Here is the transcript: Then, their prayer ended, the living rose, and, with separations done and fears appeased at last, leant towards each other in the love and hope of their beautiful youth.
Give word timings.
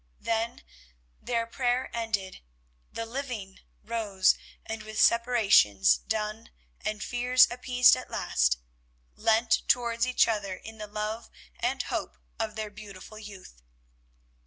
Then, 0.19 0.63
their 1.21 1.45
prayer 1.45 1.95
ended, 1.95 2.41
the 2.91 3.05
living 3.05 3.59
rose, 3.83 4.35
and, 4.65 4.81
with 4.81 4.99
separations 4.99 5.97
done 5.99 6.49
and 6.83 7.03
fears 7.03 7.47
appeased 7.51 7.95
at 7.95 8.09
last, 8.09 8.57
leant 9.15 9.61
towards 9.67 10.07
each 10.07 10.27
other 10.27 10.55
in 10.55 10.79
the 10.79 10.87
love 10.87 11.29
and 11.59 11.83
hope 11.83 12.17
of 12.39 12.55
their 12.55 12.71
beautiful 12.71 13.19
youth. 13.19 13.61